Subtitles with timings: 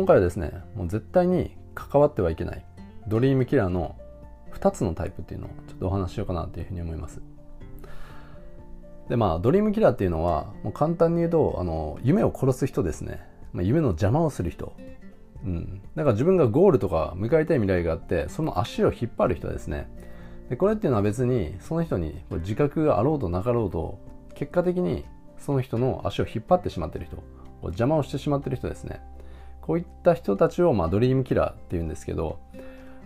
[0.00, 2.64] 今回はですねもう絶対に関わってはいけない
[3.06, 3.96] ドリームキラーの
[4.54, 7.20] 2つのタイプっていうのをちょっとお話ししようかなというふうに思います。
[9.10, 13.20] でまあドリームキラーっていうのはもう簡単に言うとあの夢を殺す人ですね、
[13.52, 14.72] まあ、夢の邪魔をする人。
[15.44, 19.86] うん、だから自分がゴールとか向かいたい未来があってその足を引っ張る人ですね。
[20.48, 23.98] でこれっていうのは別にその人に自覚があろうとなかろうと
[24.34, 25.04] 結果的に
[25.36, 27.22] その人の足を引っ張ってしまってる人
[27.64, 29.02] 邪魔をしてしまってる人ですね。
[29.60, 32.38] こういった人たちを、まあ、ドリームキラーっていうんですけど、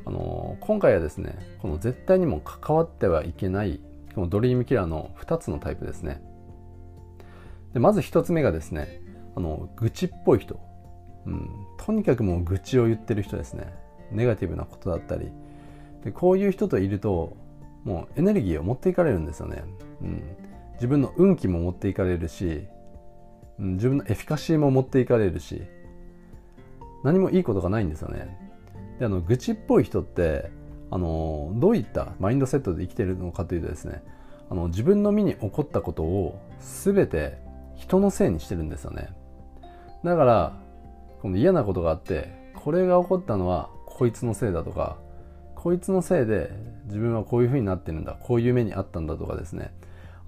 [0.06, 3.80] あの、今回はですねこの絶対にも関わってはいけない
[4.14, 6.22] このドリームキラーの2つのタイプですね。
[7.72, 9.00] でまず1つ目がですね
[9.34, 10.60] あの愚痴っぽい人、
[11.26, 11.50] うん、
[11.84, 13.74] とにかくもう愚痴を言ってる人ですね。
[14.12, 15.32] ネガティブなことだったり。
[16.04, 17.36] でこういう人といると
[17.82, 19.64] もうエネルギーを持っていかれるんですよね、
[20.02, 20.22] うん、
[20.74, 22.66] 自分の運気も持っていかれるし、
[23.58, 25.62] うん、自分のエフィカシーも持っていかれるし
[27.04, 28.36] 何もいいことがないんですよね。
[28.98, 30.50] であの愚痴っぽい人って
[30.90, 34.02] あのどういったマインドセットで生きてるのかというとですね
[34.50, 37.38] あの自分の身に起こったことを全て
[37.76, 39.10] 人のせいにしてるんですよね。
[40.02, 40.52] だから
[41.22, 44.96] この嫌なことがあってこれが起こったのはこいつのせいだとか
[45.54, 46.50] こいつのせいで
[46.86, 49.72] 自分はこういうふうになってるんだこういう目にあったんだとかですね。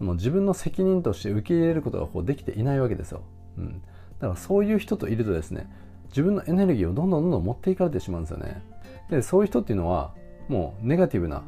[0.00, 3.22] あの自分の責任として受け入れることがこうできていないわけですよ、
[3.56, 3.82] うん、
[4.20, 5.70] だからそういう人といるとですね
[6.08, 8.62] 自分のエネルギーをどんどんどんどん持っていかれてしまうんですよね。
[9.10, 10.14] でそういう人っていうのは
[10.48, 11.42] もうネガティブな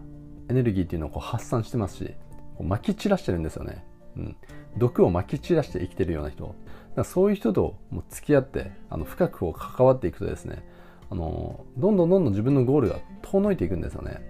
[0.48, 2.14] エネルギーっていうのをこう発散してますし
[2.56, 3.84] こう撒き散らしてるんですよね、
[4.17, 4.36] うん、
[4.77, 6.55] 毒を撒き散らして生きてるような人。
[6.95, 10.64] だそういう人とも付き合ってあの深くこう関わっていくとですね
[11.11, 14.20] あのどんどんどんどん自分のゴールが遠のいていくんですよね。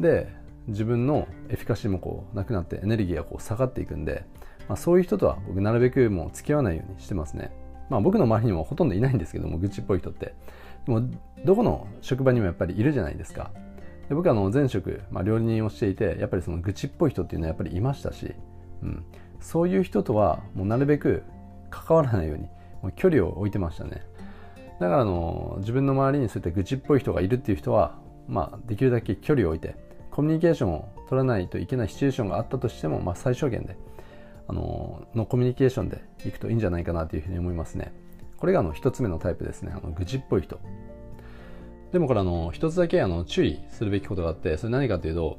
[0.00, 0.32] で
[0.68, 4.24] 自分のエフィカシーもこうなくなってエネルギーがこう下がっていくんで、
[4.68, 7.50] まあ、そういう人とは僕なるべくもう付き合わないようにしてますね。
[7.90, 10.34] まあ僕の周りにもほとんどいないんですけども、愚痴っぽい人って。
[10.86, 11.02] でも、
[11.44, 13.50] どこの職場にもやっぱりいるじゃないですか。
[14.08, 18.34] で僕はあの前職、まあ、料理人をしていて、やっぱりその愚痴っぽい人っていうのはやっぱりいましたし、
[18.82, 19.04] うん、
[19.40, 21.22] そういう人とはもうなるべく
[21.70, 22.44] 関わらないように、
[22.82, 24.02] もう距離を置いてましたね。
[24.80, 29.76] だからあの自分の周りにそういった愚痴っぽい人がいるっていう人は、まあ、できるだけ距離を置いて、
[30.10, 33.76] コミュニケーションを取らないといけないシチュエーションがあったとしても、まあ、最小限で
[34.50, 37.92] あののコミュニケーションでいくといいんじゃないかなというふうに思いますね。
[38.36, 39.72] これがあの1つ目のタイプですね。
[39.72, 40.58] あの愚痴っぽい人。
[41.92, 45.38] でもこれあの1つだけあの注意するべきことがあって、それ何かというと、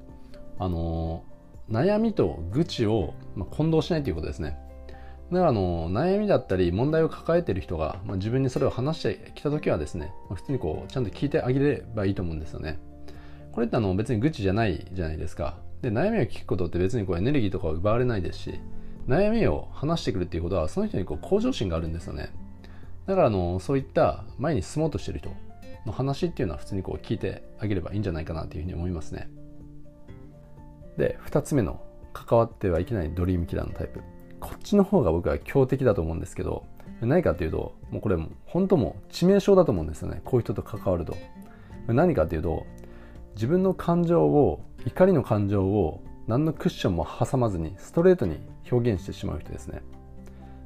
[0.60, 1.26] あの
[1.70, 3.14] 悩みと愚痴を
[3.50, 4.58] 混同しないということですね。
[5.30, 12.80] だからあの悩みだったり問題を抱えている人が、まあ、自分にそれを話してきた時はですね、まあ、普通にこうちゃんと聞いてあげればいいと思うんですよね。
[13.52, 15.58] これってあの別に愚痴じゃないじゃないですか。
[15.82, 18.60] で悩みを聞くことって別にこうエネルギーとかを奪われないですし
[19.08, 22.32] 悩みを話してくるっていうことはその人にこう向上心があるんですよね。
[23.06, 25.32] だからあのそういった前に進もうとしてる人
[25.86, 29.30] の話っていうのは普通にこう聞いてあげればいいんじゃないかなというふうに思いますね。
[30.98, 31.82] で2つ目の
[32.14, 34.02] 関わってはいけないドリームキラーのタイプ。
[34.40, 36.66] こっちの方が僕は強敵だと思うんですけど
[37.00, 40.22] 何かというともうこれ本当も致命傷だと思うんですよね。
[40.24, 41.16] こういう人と関わると。
[41.88, 42.66] 何かというと
[43.36, 48.40] 自分の感情を怒りの感情を何のクッションも挟まずにストレートに
[48.72, 49.82] 表現してしまう人ですね。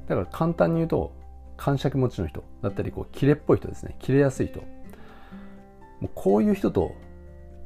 [0.06, 1.12] だから簡単に言うと
[1.56, 3.96] 感触持ちの人だったりこうキレっぽい人ですね。
[3.98, 4.60] キレやすい人。
[4.60, 6.94] もうこういう人と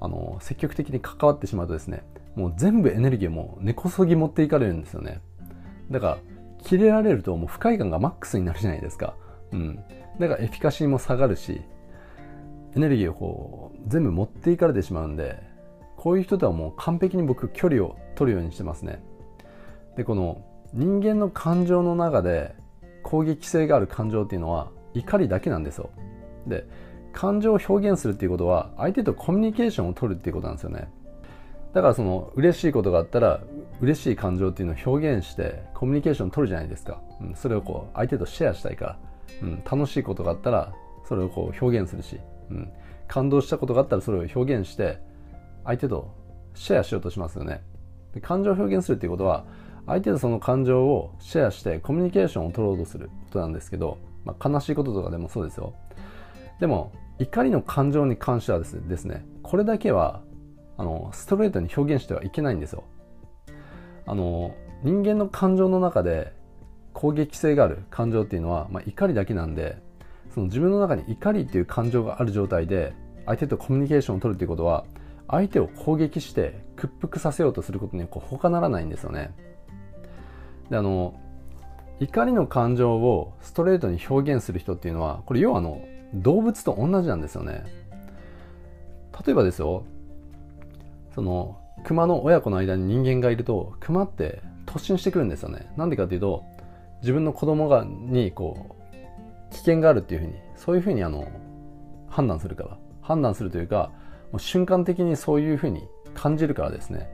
[0.01, 2.03] あの積極的に関わってしまうとですね
[2.37, 5.21] もう全部エネルギーも根こそぎ持っていかれるんですよね。
[5.91, 6.19] だから
[6.65, 9.15] キレられるともう不快感がマックスになるじゃないですか。
[9.53, 9.77] うん。
[10.19, 11.61] だからエフィカシーも下がるし
[12.75, 15.50] エネルギーをこう全部持っていかれてしまうんで
[16.01, 19.03] こういう人とはもう完璧に僕距離を取るようにしてますね。
[19.99, 22.55] でこの人間の感情の中で
[23.03, 25.91] 攻撃性がある感情っていうのは怒りだけなんですよ。
[26.47, 26.67] で
[27.13, 30.89] 感情を表現するっていうことは相手とコミュニケーションを取るっていうことなんですよね。
[31.75, 33.43] だからその嬉しいことがあったら
[33.83, 38.99] 嬉しい感情っていうのを表現してコミュニケーションを取るじゃないですか、うん、それをこう相手とシェアしたいから、
[39.43, 40.73] うん、楽しいことがあったら
[41.07, 42.19] それをこう表現するし、
[42.51, 42.73] うん、
[43.07, 44.99] 感動したことがあったらそれを表現して
[45.71, 46.13] 相手と
[46.55, 47.63] シェアしようとしますよね。
[48.13, 49.45] で感情を表現するっていうことは
[49.87, 55.75] 相手とその感情をシェアしてコミュニケーションを取ろうとすることなんですけど、まあ、悲しいこととかでもそうですよ。
[56.59, 60.23] でも怒りの感情に関してはですねですねこれだけは
[60.77, 62.83] あのストレートに表現してはいけないんですよ。
[64.07, 66.33] あの人間の感情の中で
[66.95, 69.79] 攻撃性がある感情っていうのは、まあ、怒りだけなんで
[70.35, 72.93] その自分の中に怒りっていう感情がある状態で
[73.27, 74.85] 相手とコミュニケーションを取るっていうことは
[75.31, 79.33] 相手を攻撃して屈服させようとすることにこう他ならないんですよね。
[80.71, 81.15] であの
[82.01, 85.83] 怒りの感情をストレートに表現する人っていうのはこれ要はあの
[86.15, 87.65] 動物と同じなんですよね。
[89.25, 89.85] 例えばですよ
[91.15, 95.71] その熊の親子の間に人間がいると熊って突進してくるんですよね。
[95.77, 96.45] なんでかっていうと
[97.03, 101.29] 自分の子供がにこう危険があるっていうふうにそういうふうにあの
[102.09, 102.79] 判断するから。
[103.11, 103.91] 判断するというか
[104.33, 107.11] もう瞬間的にそういうふうに感じるからですね。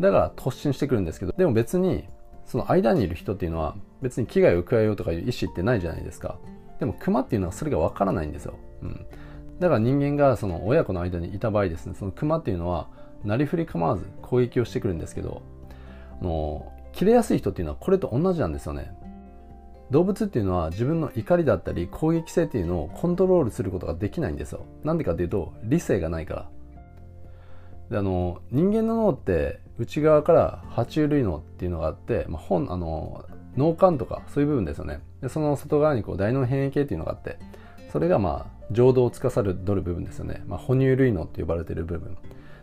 [0.00, 2.08] だから突進してくるんですけどでも別に
[2.46, 6.38] その間にいる人っていうのは別に危害を加えようとかいう意思ってないじゃないですか。
[6.80, 9.06] でもクマっていうのはそれがわからないんですよ、うん、
[9.60, 12.88] だから人間がその親子の間にいた場合ですねそのクマっていうのは
[13.22, 15.42] なりふり構わず攻撃をしてくるんですけど
[16.20, 18.92] あの切れやすい人っていうのはこれと同じなんですよね。
[19.90, 24.64] 動物っていうのは自分の怒りだったり攻撃性っていうのをコントロールすることができないんですよ。
[24.84, 26.48] なんでかっていうと理性がないから。
[27.90, 33.24] であの人間の脳って内側から爬虫類脳っていうのがあって、まあ、本あの
[33.56, 35.00] 脳幹とかそういう部分ですよね。
[35.20, 37.38] でその外側にこう大脳変異系っていうのがあって
[37.92, 42.16] それがまあ情動を司る部分ですよね、まあ、哺乳類脳って呼ばれている部分。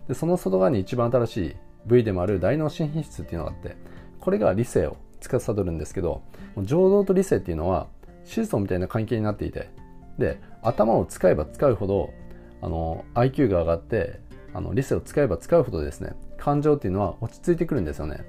[0.07, 3.75] でその外側に一番新しい部位でもある大脳新皮質っていうのがあって
[4.19, 6.21] これが理性を司るんですけど
[6.61, 7.87] 情動と理性っていうのは
[8.23, 9.69] 子孫みたいな関係になっていて
[10.17, 12.13] で頭を使えば使うほど
[12.61, 14.19] あの IQ が上がって
[14.57, 18.25] あの理性を使えば使うほどですね感情っていうのは落ち着いてくるんですよね。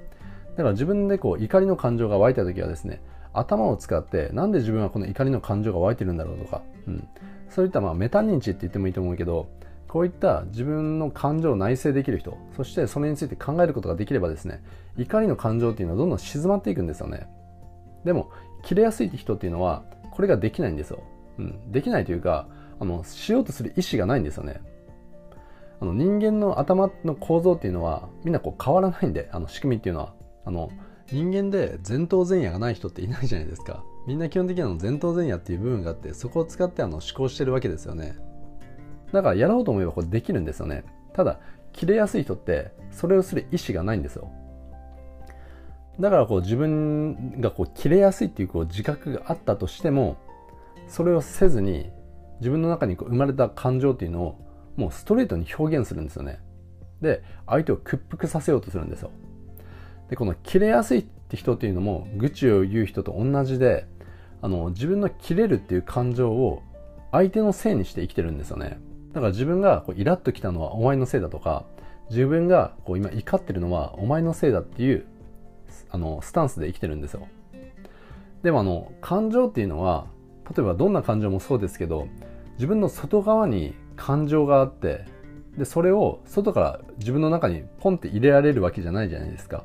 [0.51, 3.01] だから自分でこう怒りの感情が湧いた時はですね
[3.33, 7.07] 頭を使ってなんで自分はこの怒りの感情が湧いてるんだろうとか、うん、
[7.49, 9.49] そういったまあメタ認知って言ってもいいと思うけど
[9.87, 14.61] こういった自分の感情を内省できる人そしてそれについて考えることができればですね
[14.97, 17.27] 怒りの感情っていうのはどんどん静まっていくんですよね。
[18.03, 18.31] でも
[18.63, 21.01] 切れやすい人っていうのはこれができないんですよ、
[21.37, 22.47] うん、できないというか
[22.79, 24.61] あのしようとする意思がないんですよね。
[25.81, 30.13] あの人間の頭の構造っていうのはみんなこう変わらないんであの仕組みっていうのは。
[30.45, 30.71] あの
[31.11, 33.83] 人間で前頭前野がない人っていないじゃないですか。
[34.07, 38.15] みんな基本的には前頭前野っていう部分があってそこを使ってあの思考してるわけですよね。
[39.11, 40.83] だからやろうと思えばこれできるんですよね。
[41.13, 41.39] ただ
[41.71, 44.31] 切れやすい人ってそれをする意思がないんですよ。
[45.99, 50.17] だからこう自分がこう切れやすいっていうこう自覚があったとしても
[50.87, 51.91] それをせずに
[52.39, 54.48] 自分の中にこう生まれた感情っていうのを
[54.79, 56.39] もうストレートに表現するんですよね。
[57.01, 59.11] で相手を屈服させようとするんですよ。
[60.09, 63.85] でこの切れやすいって人っていうのも愚痴を言う人と同じで
[64.41, 66.63] あの自分の切れるっていう感情を
[67.11, 68.79] 相手のせいにして生きてるんですよね。
[69.13, 71.65] だから自分がこうイラッときたのはお前のせいだとか
[72.09, 75.05] 自分がこう今怒ってるのはお前のせいだっていう
[75.91, 77.27] あのスタンスで生きてるんですよ。
[78.43, 80.07] でもあの感情っていうのは
[80.55, 82.07] 例えばどんな感情もそうですけど
[82.53, 83.73] 自分の外側に
[84.09, 85.05] 感情があって
[85.55, 89.63] でそれを外から自分の中にポンって入れられるわけじゃないじゃないですか。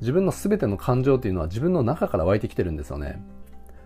[0.00, 3.22] 自分の全ての感情っていうのは自分の中から湧いてきてるんですよね。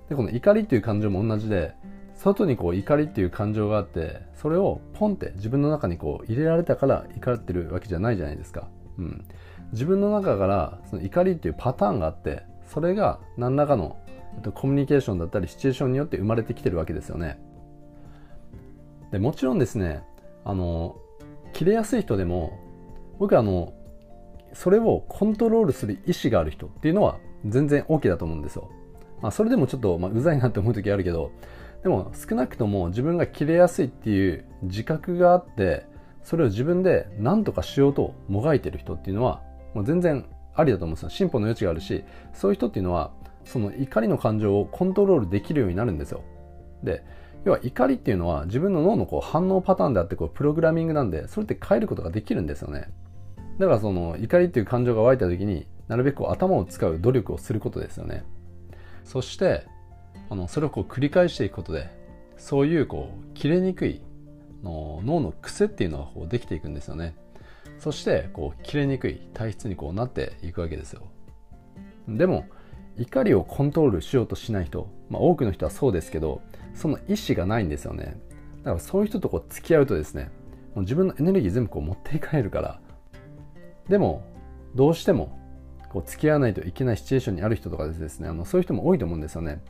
[0.09, 1.75] でこの怒りっていう感情も同じで
[2.15, 8.69] 外にこう怒りっていう感情があってそれをポンって自分の中にこう入れられたから怒ってるわけじゃないじゃないですか、
[8.99, 9.25] うん、
[9.73, 12.43] 自分の中からその怒りっていうパターンがあって
[12.73, 13.99] それが何らかの、
[14.35, 17.39] えっと、コミュニケーションだったりシチュエーションによって生まれてきてるわけですよね。
[19.11, 20.03] でもちろんですね
[20.45, 20.97] あの
[21.53, 22.59] 切れやすい人でも
[23.19, 23.73] 僕あの
[24.53, 28.71] それをコントロールする意思がある人っていうのは全然 OK だと思うんですよ、
[29.21, 31.31] まあ、それでもちょっと、まあ、うざいなって思う時あるけど
[31.83, 35.87] でも少なくとも自分が切れやすいっていう自覚があって
[36.25, 39.43] それを自分で何とかしようともがいてる人っていうのは
[39.75, 41.11] もう全然ありだと思うんですよ。
[41.11, 43.13] 進歩の余地があるしそういう人っていうのは
[43.45, 46.23] その怒りの感情をコントロールできるようになるんですよ。
[46.83, 47.03] で
[47.49, 52.91] 要は怒りっていうのは自分の脳のこう反応パターンであってこうプログラミングなんでそれって変えることができるんですよね。
[53.59, 58.25] だからその怒りっていう感情が湧いた時になるべく頭を使う努力をすることですよね。
[59.03, 59.67] そして
[60.29, 61.89] あのそれをこう繰り返していくことで
[62.37, 64.03] そういうこう切れにくい
[64.63, 67.17] の脳の癖っていうのがこうできていくんですよね。
[67.79, 71.03] そしてこう切れにくい体質にこうなっていくわけですよ。
[72.09, 72.45] でも
[72.99, 76.43] 怒りをコントロールしようとしない人、まあ、多くの人はそうですけど
[76.79, 78.17] その意思がないんですよね。
[78.63, 80.31] だからそういう人とこう付き合うとですね
[80.75, 82.81] もう自分のエネルギー全部こう持っていかれるから。
[83.89, 84.23] でも
[84.75, 85.39] どうしても
[85.91, 89.63] こう付き合わないといけないシチュエーションにある人とかですねあのそういう人も多いと思うんですよね。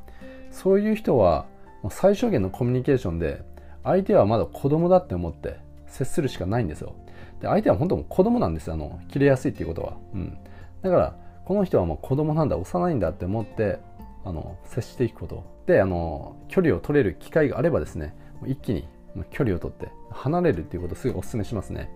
[0.50, 1.46] そういう人は
[1.82, 3.42] もう最小限のコミュニケーションで
[3.84, 6.94] 相手はまだ子供だって思って接するしかないんですよ。
[7.40, 10.36] で相手は本当も子供なんですあの切れやすいっていうことは、うん、
[10.82, 13.78] だからこの人はもう子供なんだ幼いんだって思って
[14.24, 15.44] あの接していくこと。
[15.66, 18.14] であの距離を取れる機会があればですね
[18.46, 18.88] 一気に
[19.30, 21.90] 距離を取って離れるっていうことをすぐお勧めしますね。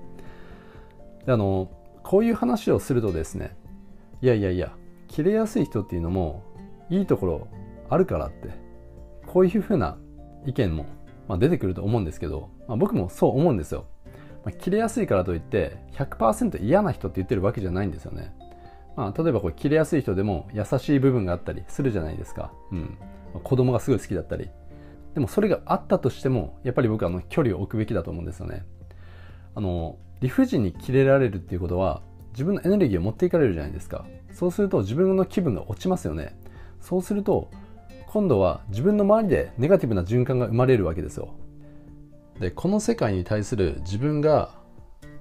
[1.24, 1.70] であの
[2.02, 3.56] こういう話をするとですね
[4.20, 4.72] いやいやいや
[5.08, 6.42] 切れやすい人っていうのも
[6.90, 7.48] いいところ
[7.88, 8.50] あるからって
[9.26, 9.96] こういうふうな
[10.44, 10.86] 意見も
[11.28, 13.86] まあ、出てくると思うんですけど、まあ、僕もそう思うんですよ、
[14.44, 18.34] まあ、切れやすいからといって100%嫌な人って言ってるわけじゃないんですよね、
[18.96, 22.98] まあ、例えばこれ切れやすい人でも優しい部分があったりするじゃないですか、うん、
[23.42, 24.50] 子供がすごい好きだったり。
[25.14, 28.64] でもそれがあったとしてもやっぱり僕はあの距離を置くべきだと思うんですよね。
[29.54, 34.06] あの理不尽に切れられるっていうことは自分のエネルギーを持っていかれるじゃないですか。
[34.32, 36.34] そうすると自分の気分が落ちますよね。
[36.80, 37.50] そうすると
[38.06, 41.34] 今度は自分の周りでネガティブな循環が生まれるわけですよ。
[42.40, 44.54] でこの世界に対する自分が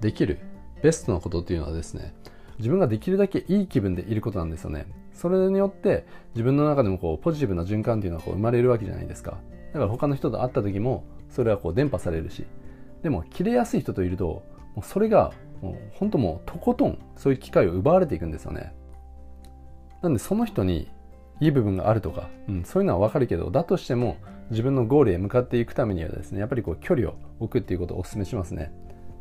[0.00, 0.38] できる
[0.82, 2.14] ベストなことっていうのはですね
[2.62, 4.86] 自分ができるだけいい気分でいることなんですよね。
[5.12, 9.38] それによって自分の中でもこうポジティブな循環っていうのはこう生まれるわけじゃないですか。
[9.72, 12.46] だから他の人と会った時もそれはこう伝播されるし。
[13.02, 14.44] でも切れやすい人といると
[14.76, 18.72] もうそれがもう本当もうとことんそういう機会を奪われていくんですよね。
[20.00, 20.88] なんでその人に
[21.40, 24.18] いい部分があるとか、うん、そういうのはわかるけどだとしても
[24.50, 28.72] 自分のゴールへ向かっていくためにはですねやっぱりこう距離を置くっていうことをお勧めしますね。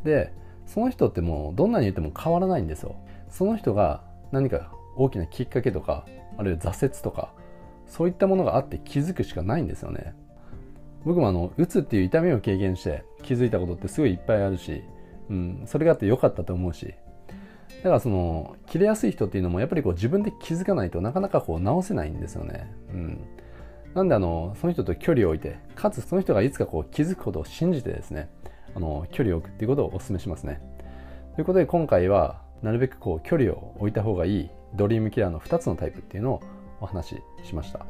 [0.03, 0.31] で
[0.67, 2.95] その人ってもうどんなに言っても変わらないんですよ。
[3.32, 6.06] その人が何か大きなきっかけとか
[6.38, 7.34] あるいは挫折とか
[7.88, 10.14] そういったものがあって気づくしかないんですよね
[11.04, 14.84] 僕もあのうつっていう痛みを経験して気づいたことってすごいいっぱいあるし、
[15.30, 16.94] うん、それがあってよかったと思うし
[17.78, 22.72] だからその切れやすい人っていうのもやっぱりこう自分で気づかないとなかなかこう直せないんですよね。
[22.94, 23.20] うん、
[23.96, 28.30] なんであのその人と距離を置いてかつその人がいつかこう気づくことを信じてですね
[28.76, 30.62] あの距離を置くっていうことをお勧めしますね。
[31.36, 36.41] ということで今回はなるべくこう距離を置いた方がいいドリームキラーの2つのタイプっていうのを
[36.80, 37.86] お話ししました。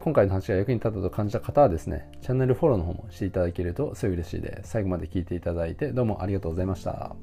[0.00, 4.70] 今回の話が役に立ったと感じた方はですね、チャンネルフォローの方もしていただけるとすごい嬉しいです。
[4.70, 7.14] 最後まで聞いていただいてどうもありがとうございました。